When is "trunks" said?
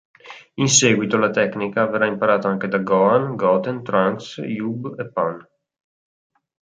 3.83-4.37